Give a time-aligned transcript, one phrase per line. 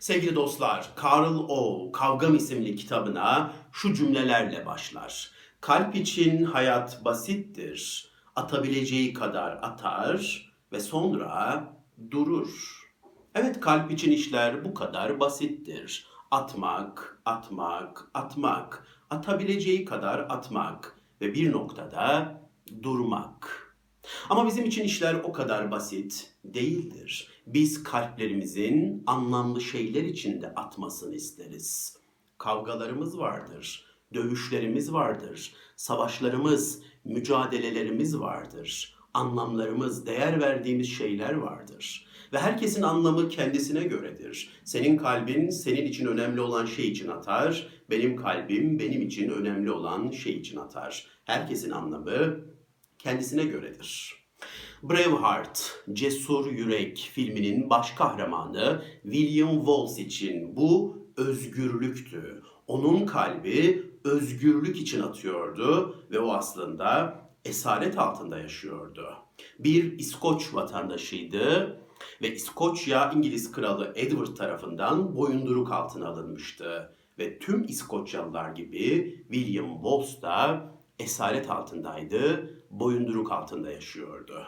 [0.00, 1.92] Sevgili dostlar, Karl O.
[1.92, 5.30] Kavgam isimli kitabına şu cümlelerle başlar.
[5.60, 8.10] Kalp için hayat basittir.
[8.36, 11.64] Atabileceği kadar atar ve sonra
[12.10, 12.82] durur.
[13.34, 16.06] Evet kalp için işler bu kadar basittir.
[16.30, 22.34] Atmak, atmak, atmak, atabileceği kadar atmak ve bir noktada
[22.82, 23.65] durmak.
[24.30, 27.28] Ama bizim için işler o kadar basit değildir.
[27.46, 31.96] Biz kalplerimizin anlamlı şeyler içinde atmasını isteriz.
[32.38, 38.96] Kavgalarımız vardır, dövüşlerimiz vardır, savaşlarımız, mücadelelerimiz vardır.
[39.14, 42.06] Anlamlarımız, değer verdiğimiz şeyler vardır.
[42.32, 44.50] Ve herkesin anlamı kendisine göredir.
[44.64, 50.10] Senin kalbin senin için önemli olan şey için atar, benim kalbim benim için önemli olan
[50.10, 51.06] şey için atar.
[51.24, 52.36] Herkesin anlamı
[53.06, 54.14] kendisine göredir.
[54.82, 62.42] Braveheart, Cesur Yürek filminin baş kahramanı William Wallace için bu özgürlüktü.
[62.66, 69.14] Onun kalbi özgürlük için atıyordu ve o aslında esaret altında yaşıyordu.
[69.58, 71.80] Bir İskoç vatandaşıydı
[72.22, 76.92] ve İskoçya İngiliz kralı Edward tarafından boyunduruk altına alınmıştı.
[77.18, 84.42] Ve tüm İskoçyalılar gibi William Wallace da esaret altındaydı, boyunduruk altında yaşıyordu.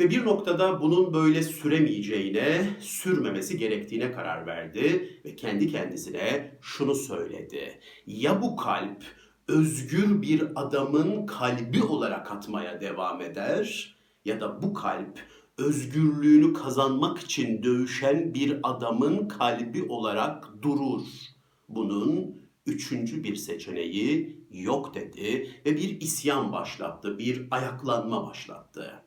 [0.00, 7.80] Ve bir noktada bunun böyle süremeyeceğine, sürmemesi gerektiğine karar verdi ve kendi kendisine şunu söyledi.
[8.06, 9.04] Ya bu kalp
[9.48, 15.18] özgür bir adamın kalbi olarak atmaya devam eder ya da bu kalp
[15.58, 21.02] özgürlüğünü kazanmak için dövüşen bir adamın kalbi olarak durur.
[21.68, 29.02] Bunun üçüncü bir seçeneği yok dedi ve bir isyan başlattı, bir ayaklanma başlattı.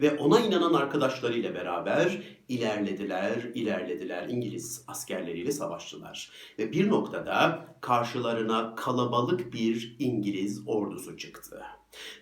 [0.00, 4.28] Ve ona inanan arkadaşlarıyla beraber ilerlediler, ilerlediler.
[4.28, 6.30] İngiliz askerleriyle savaştılar.
[6.58, 11.62] Ve bir noktada karşılarına kalabalık bir İngiliz ordusu çıktı.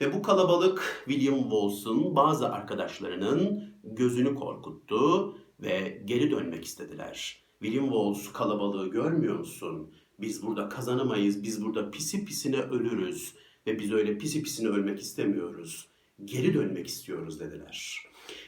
[0.00, 7.42] Ve bu kalabalık William Wallace'ın bazı arkadaşlarının gözünü korkuttu ve geri dönmek istediler.
[7.62, 9.94] William Wallace kalabalığı görmüyor musun?
[10.20, 13.34] Biz burada kazanamayız, biz burada pisi pisine ölürüz
[13.66, 15.88] ve biz öyle pisi pisine ölmek istemiyoruz.
[16.24, 17.98] Geri dönmek istiyoruz dediler.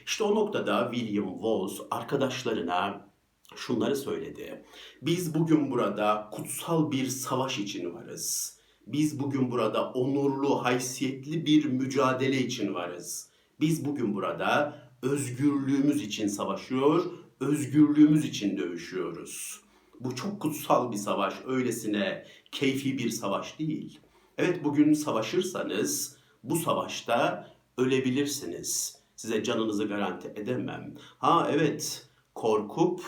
[0.05, 3.09] İşte o noktada William Wallace arkadaşlarına
[3.55, 4.65] şunları söyledi.
[5.01, 8.57] Biz bugün burada kutsal bir savaş için varız.
[8.87, 13.29] Biz bugün burada onurlu, haysiyetli bir mücadele için varız.
[13.59, 17.05] Biz bugün burada özgürlüğümüz için savaşıyor,
[17.39, 19.64] özgürlüğümüz için dövüşüyoruz.
[19.99, 23.99] Bu çok kutsal bir savaş, öylesine keyfi bir savaş değil.
[24.37, 27.47] Evet bugün savaşırsanız bu savaşta
[27.77, 28.99] ölebilirsiniz.
[29.15, 30.95] Size canınızı garanti edemem.
[31.17, 33.01] Ha evet korkup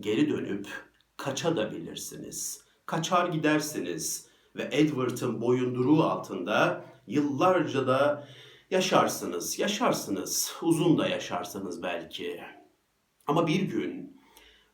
[0.00, 0.66] geri dönüp
[1.16, 2.64] kaça da bilirsiniz.
[2.86, 4.26] Kaçar gidersiniz
[4.56, 8.28] ve Edward'ın boyunduruğu altında yıllarca da
[8.70, 9.58] yaşarsınız.
[9.58, 10.52] Yaşarsınız.
[10.62, 12.40] Uzun da yaşarsınız belki.
[13.26, 14.19] Ama bir gün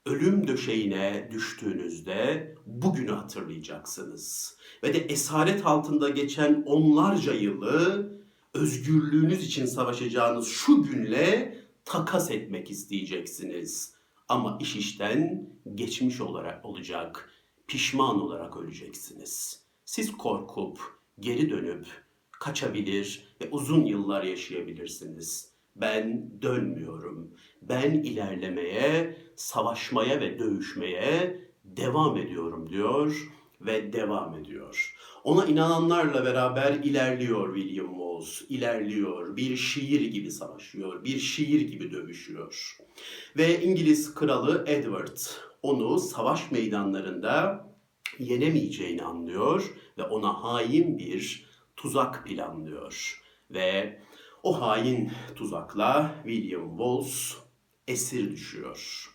[0.07, 4.57] ölüm döşeğine düştüğünüzde bugünü hatırlayacaksınız.
[4.83, 8.13] Ve de esaret altında geçen onlarca yılı
[8.55, 13.95] özgürlüğünüz için savaşacağınız şu günle takas etmek isteyeceksiniz.
[14.29, 17.31] Ama iş işten geçmiş olarak olacak.
[17.67, 19.61] Pişman olarak öleceksiniz.
[19.85, 20.81] Siz korkup
[21.21, 21.87] geri dönüp
[22.31, 25.56] kaçabilir ve uzun yıllar yaşayabilirsiniz.
[25.81, 27.35] Ben dönmüyorum.
[27.63, 34.95] Ben ilerlemeye, savaşmaya ve dövüşmeye devam ediyorum diyor ve devam ediyor.
[35.25, 39.37] Ona inananlarla beraber ilerliyor William Wallace, ilerliyor.
[39.37, 42.77] Bir şiir gibi savaşıyor, bir şiir gibi dövüşüyor.
[43.37, 45.17] Ve İngiliz kralı Edward
[45.63, 47.67] onu savaş meydanlarında
[48.19, 53.23] yenemeyeceğini anlıyor ve ona hain bir tuzak planlıyor.
[53.51, 54.01] Ve
[54.43, 57.47] o hain tuzakla William Wallace
[57.89, 59.11] esir düşüyor.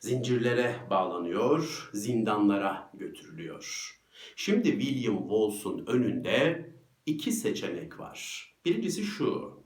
[0.00, 3.94] Zincirlere bağlanıyor, zindanlara götürülüyor.
[4.36, 6.70] Şimdi William Wallace'un önünde
[7.06, 8.48] iki seçenek var.
[8.64, 9.60] Birincisi şu.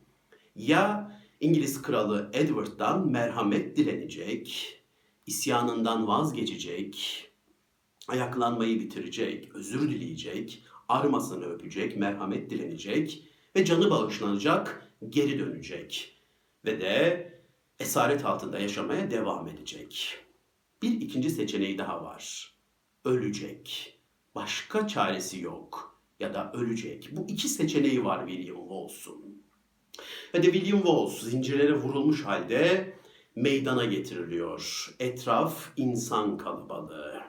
[0.57, 4.75] Ya İngiliz kralı Edward'dan merhamet dilenecek,
[5.27, 7.25] isyanından vazgeçecek,
[8.09, 13.25] ayaklanmayı bitirecek, özür dileyecek, armasını öpecek, merhamet dilenecek
[13.57, 16.19] ve canı bağışlanacak, geri dönecek
[16.65, 17.29] ve de
[17.79, 20.19] esaret altında yaşamaya devam edecek.
[20.83, 22.55] Bir ikinci seçeneği daha var.
[23.05, 23.95] Ölecek.
[24.35, 27.09] Başka çaresi yok ya da ölecek.
[27.13, 29.43] Bu iki seçeneği var William Wallace'un.
[30.35, 32.95] Ve de William Wallace zincirlere vurulmuş halde
[33.37, 34.95] meydana getiriliyor.
[34.99, 37.28] Etraf insan kalabalığı.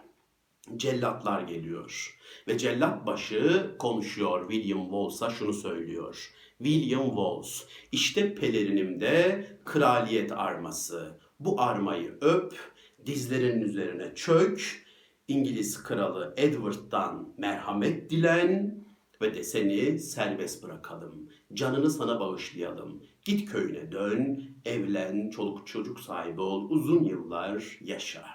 [0.77, 2.17] Cellatlar geliyor.
[2.47, 6.31] Ve cellat başı konuşuyor William Wallace'a şunu söylüyor.
[6.57, 7.49] William Wallace,
[7.91, 11.19] işte pelerinimde kraliyet arması.
[11.39, 12.53] Bu armayı öp,
[13.05, 14.85] dizlerinin üzerine çök,
[15.27, 18.83] İngiliz kralı Edward'dan merhamet dilen
[19.21, 21.29] ve de seni serbest bırakalım.
[21.53, 23.03] Canını sana bağışlayalım.
[23.25, 28.25] Git köyüne dön, evlen, çoluk çocuk sahibi ol, uzun yıllar yaşa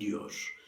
[0.00, 0.61] diyor.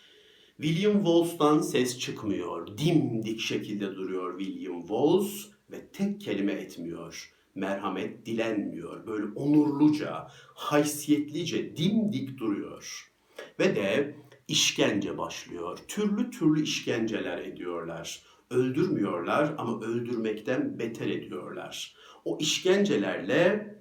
[0.63, 2.79] William Wallace'dan ses çıkmıyor.
[2.79, 5.33] Dimdik şekilde duruyor William Wallace
[5.71, 7.33] ve tek kelime etmiyor.
[7.55, 9.07] Merhamet dilenmiyor.
[9.07, 13.13] Böyle onurluca, haysiyetlice dimdik duruyor.
[13.61, 14.15] Ve de
[14.49, 15.79] işkence başlıyor.
[15.89, 18.23] Türlü türlü işkenceler ediyorlar.
[18.51, 21.95] Öldürmüyorlar ama öldürmekten beter ediyorlar.
[22.25, 23.75] O işkencelerle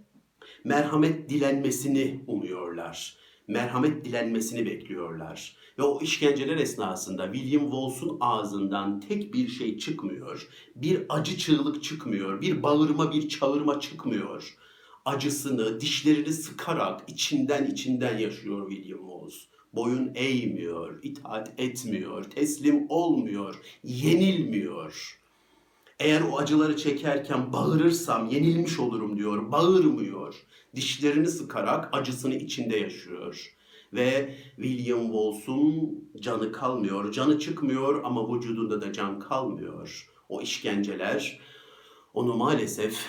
[0.64, 3.18] merhamet dilenmesini umuyorlar.
[3.48, 5.56] Merhamet dilenmesini bekliyorlar.
[5.80, 10.48] Ve o işkenceler esnasında William Wallace'un ağzından tek bir şey çıkmıyor.
[10.76, 12.42] Bir acı çığlık çıkmıyor.
[12.42, 14.58] Bir bağırma, bir çağırma çıkmıyor.
[15.06, 19.38] Acısını, dişlerini sıkarak içinden içinden yaşıyor William Wallace.
[19.74, 25.20] Boyun eğmiyor, itaat etmiyor, teslim olmuyor, yenilmiyor.
[26.00, 29.52] Eğer o acıları çekerken bağırırsam yenilmiş olurum diyor.
[29.52, 30.36] Bağırmıyor.
[30.76, 33.56] Dişlerini sıkarak acısını içinde yaşıyor.
[33.94, 37.12] Ve William Wallace'un canı kalmıyor.
[37.12, 40.10] Canı çıkmıyor ama vücudunda da can kalmıyor.
[40.30, 41.40] O işkenceler
[42.14, 43.06] onu maalesef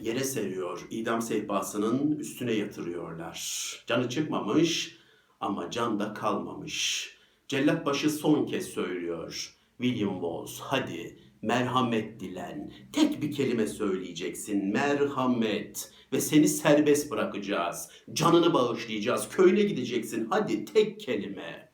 [0.00, 0.86] yere seriyor.
[0.90, 3.38] İdam sehpasının üstüne yatırıyorlar.
[3.86, 4.96] Canı çıkmamış
[5.40, 7.10] ama can da kalmamış.
[7.48, 9.54] Cellatbaşı son kez söylüyor.
[9.78, 12.72] William Wallace hadi merhamet dilen.
[12.92, 14.66] Tek bir kelime söyleyeceksin.
[14.66, 15.92] Merhamet.
[16.12, 17.88] Ve seni serbest bırakacağız.
[18.12, 19.28] Canını bağışlayacağız.
[19.28, 20.26] Köyüne gideceksin.
[20.30, 21.72] Hadi tek kelime.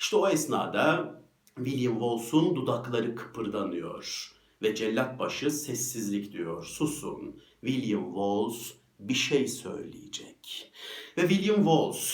[0.00, 1.14] İşte o esnada
[1.56, 4.32] William Wallace'un dudakları kıpırdanıyor.
[4.62, 6.64] Ve cellatbaşı sessizlik diyor.
[6.64, 7.40] Susun.
[7.60, 10.72] William Wallace bir şey söyleyecek.
[11.18, 12.06] Ve William Wallace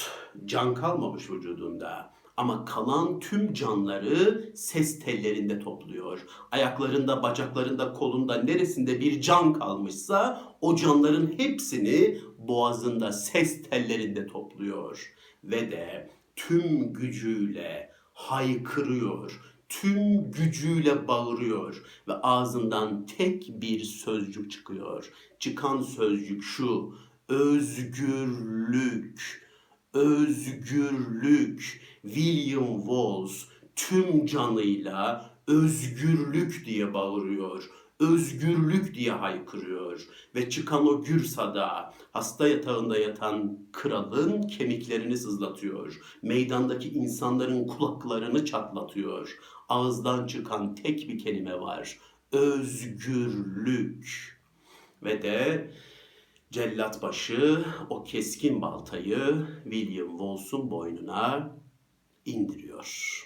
[0.44, 2.17] can kalmamış vücudunda.
[2.38, 6.26] Ama kalan tüm canları ses tellerinde topluyor.
[6.50, 15.14] Ayaklarında, bacaklarında, kolunda neresinde bir can kalmışsa o canların hepsini boğazında, ses tellerinde topluyor.
[15.44, 19.40] Ve de tüm gücüyle haykırıyor.
[19.68, 25.12] Tüm gücüyle bağırıyor ve ağzından tek bir sözcük çıkıyor.
[25.38, 26.94] Çıkan sözcük şu:
[27.28, 29.20] özgürlük
[29.94, 31.80] özgürlük.
[32.02, 33.34] William Wallace
[33.76, 37.70] tüm canıyla özgürlük diye bağırıyor.
[38.00, 40.00] Özgürlük diye haykırıyor
[40.34, 46.00] ve çıkan o gür sada hasta yatağında yatan kralın kemiklerini sızlatıyor.
[46.22, 49.38] Meydandaki insanların kulaklarını çatlatıyor.
[49.68, 51.98] Ağızdan çıkan tek bir kelime var.
[52.32, 54.08] Özgürlük.
[55.02, 55.70] Ve de
[56.50, 61.56] Cellatbaşı o keskin baltayı William Wallace'un boynuna
[62.24, 63.22] indiriyor.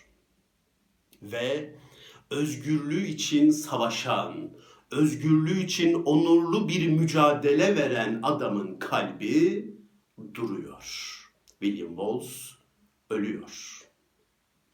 [1.23, 1.75] Ve
[2.31, 4.51] özgürlüğü için savaşan,
[4.91, 9.67] özgürlüğü için onurlu bir mücadele veren adamın kalbi
[10.35, 11.19] duruyor.
[11.61, 12.37] William Wallace
[13.11, 13.83] ölüyor.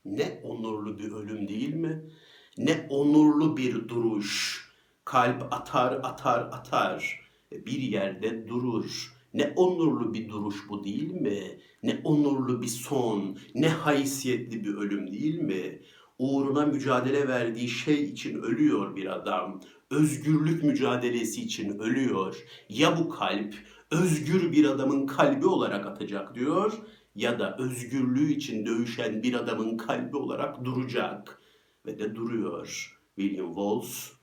[0.04, 2.10] Ne onurlu bir ölüm değil mi?
[2.58, 4.58] Ne onurlu bir duruş.
[5.04, 9.18] Kalp atar atar atar bir yerde durur.
[9.34, 11.58] Ne onurlu bir duruş bu değil mi?
[11.82, 15.82] Ne onurlu bir son, ne haysiyetli bir ölüm değil mi?
[16.18, 19.60] Uğruna mücadele verdiği şey için ölüyor bir adam.
[19.90, 22.44] Özgürlük mücadelesi için ölüyor.
[22.68, 23.54] Ya bu kalp
[23.90, 26.72] özgür bir adamın kalbi olarak atacak diyor
[27.14, 31.42] ya da özgürlüğü için dövüşen bir adamın kalbi olarak duracak
[31.86, 32.98] ve de duruyor.
[33.16, 34.18] William Wallace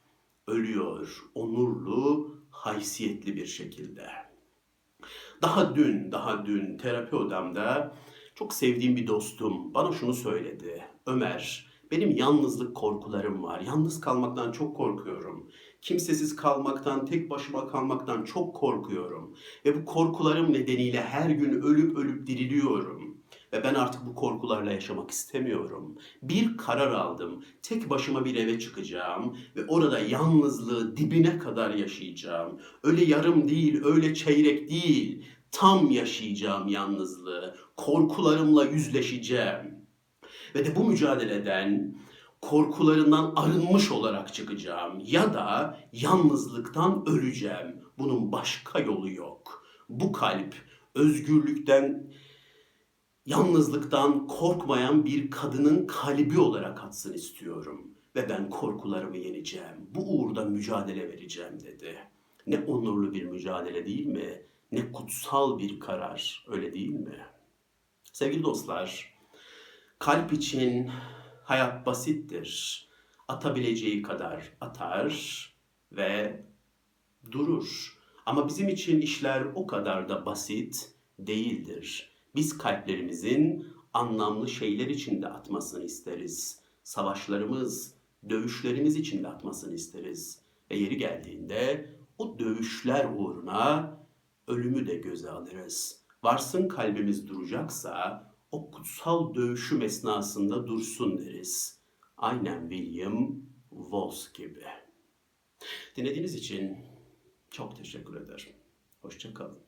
[0.48, 1.24] ölüyor.
[1.36, 2.35] Onurlu,
[2.66, 4.08] haysiyetli bir şekilde.
[5.42, 7.96] Daha dün, daha dün terapi odamda
[8.36, 10.84] çok sevdiğim bir dostum bana şunu söyledi.
[11.06, 13.60] Ömer, benim yalnızlık korkularım var.
[13.60, 15.50] Yalnız kalmaktan çok korkuyorum.
[15.82, 19.36] Kimsesiz kalmaktan, tek başıma kalmaktan çok korkuyorum.
[19.66, 23.15] Ve bu korkularım nedeniyle her gün ölüp ölüp diriliyorum.
[23.54, 25.98] Ve ben artık bu korkularla yaşamak istemiyorum.
[26.22, 27.44] Bir karar aldım.
[27.62, 32.60] Tek başıma bir eve çıkacağım ve orada yalnızlığı dibine kadar yaşayacağım.
[32.84, 35.26] Öyle yarım değil, öyle çeyrek değil.
[35.52, 37.56] Tam yaşayacağım yalnızlığı.
[37.78, 39.86] Korkularımla yüzleşeceğim.
[40.56, 41.96] Ve de bu mücadeleden
[42.42, 47.82] korkularından arınmış olarak çıkacağım ya da yalnızlıktan öleceğim.
[47.98, 49.66] Bunun başka yolu yok.
[49.90, 50.56] Bu kalp
[50.96, 52.12] özgürlükten,
[53.26, 57.88] yalnızlıktan korkmayan bir kadının kalbi olarak atsın istiyorum.
[58.16, 59.90] Ve ben korkularımı yeneceğim.
[59.96, 61.98] Bu uğurda mücadele vereceğim dedi.
[62.48, 64.42] Ne onurlu bir mücadele değil mi?
[64.72, 67.26] Ne kutsal bir karar, öyle değil mi?
[68.14, 69.14] Sevgili dostlar,
[70.00, 70.92] kalp için
[71.44, 72.82] hayat basittir.
[73.28, 75.54] Atabileceği kadar atar
[75.92, 76.44] ve
[77.32, 77.98] durur.
[78.26, 82.15] Ama bizim için işler o kadar da basit değildir.
[82.36, 86.60] Biz kalplerimizin anlamlı şeyler içinde atmasını isteriz.
[86.84, 87.94] Savaşlarımız,
[88.30, 90.42] dövüşlerimiz içinde atmasını isteriz.
[90.72, 93.98] Ve yeri geldiğinde o dövüşler uğruna
[94.48, 96.06] ölümü de göze alırız.
[96.24, 101.80] Varsın kalbimiz duracaksa o kutsal dövüşüm esnasında dursun deriz.
[102.18, 103.36] Aynen William
[103.72, 104.64] Voss gibi.
[105.96, 106.78] Dinlediğiniz için
[107.50, 108.56] çok teşekkür ederim.
[109.02, 109.65] Hoşçakalın.